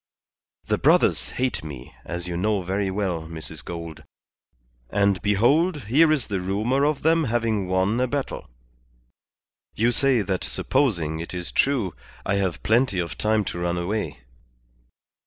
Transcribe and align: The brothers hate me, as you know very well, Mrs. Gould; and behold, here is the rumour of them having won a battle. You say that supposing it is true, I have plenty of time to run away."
The 0.65 0.79
brothers 0.79 1.29
hate 1.29 1.63
me, 1.63 1.93
as 2.05 2.27
you 2.27 2.35
know 2.35 2.63
very 2.63 2.89
well, 2.89 3.27
Mrs. 3.27 3.63
Gould; 3.63 4.03
and 4.89 5.21
behold, 5.21 5.83
here 5.83 6.11
is 6.11 6.25
the 6.25 6.41
rumour 6.41 6.83
of 6.85 7.03
them 7.03 7.25
having 7.25 7.67
won 7.67 7.99
a 8.01 8.07
battle. 8.07 8.49
You 9.75 9.91
say 9.91 10.23
that 10.23 10.43
supposing 10.43 11.19
it 11.19 11.35
is 11.35 11.51
true, 11.51 11.93
I 12.25 12.37
have 12.37 12.63
plenty 12.63 12.97
of 12.97 13.15
time 13.15 13.45
to 13.45 13.59
run 13.59 13.77
away." 13.77 14.21